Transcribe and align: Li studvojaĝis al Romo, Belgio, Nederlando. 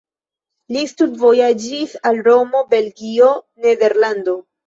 Li 0.75 0.79
studvojaĝis 0.91 1.93
al 2.11 2.17
Romo, 2.29 2.63
Belgio, 2.73 3.31
Nederlando. 3.67 4.35